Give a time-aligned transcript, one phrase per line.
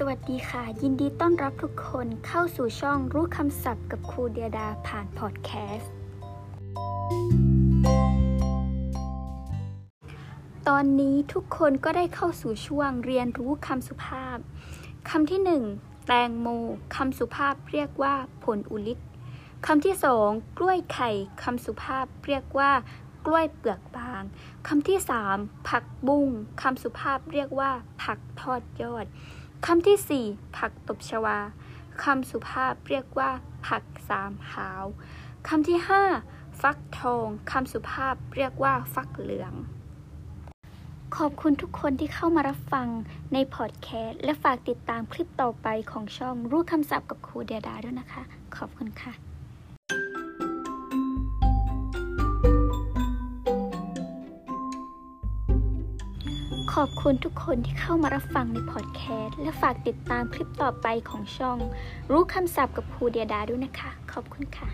[0.00, 5.92] สวัสดีค่ะ ยินดีต้อนรับทุกคนเข้าสู่ช่องรู้คำศัพท์กับครูเดียดาผ่านพอดแคสต์
[10.68, 14.38] ตอนนี้ทุกคนก็ได้เข้าสู่ช่วงเรียนรู้คำสุภาพ
[15.10, 15.62] คำที่หนึ่ง
[16.06, 16.48] แตงโม
[16.96, 18.98] คำสุภาพเรียกว่าผลอุลิก
[19.66, 21.10] คำที่สองกล้วยไข่
[21.42, 22.72] คำสุภาพเรียกว่า
[23.26, 24.22] กล้วยเปลือกบาง
[24.68, 25.36] คำที่สาม
[25.68, 26.28] ผักบุ้ง
[26.62, 27.70] คำสุภาพเรียกว่า
[28.02, 29.06] ผักทอดยอด
[29.66, 30.24] คำที่สี่
[30.56, 31.38] ผักตบชวา
[32.04, 33.30] คำสุภาพเรียกว่า
[33.66, 34.84] ผักสามหาว
[35.48, 36.02] คำที่ห้า
[36.60, 39.54] ฟักทองคำสุภาพเรียกว่า ฟักเหลือง
[41.16, 42.88] ขอบคุณทุกคนที่เข้ามารับฟัง
[43.32, 48.22] ในพอดแคสต์และฝากติดตามคลิปต่อไปของช่องรู้คำศัพท์กับครูเดียดาด้วยนะคะ
[48.56, 49.12] ขอบคุณค่ะ
[56.82, 61.58] อบคุณทุกคนที่เข้ามารับฟังในพอดแคสต์ และฝากติดตามคลิปต่อไปของช่อง
[62.10, 64.68] รู้คำศัพท์กับครูเดียดาด้วยนะคะ ขอบคุณค่ะ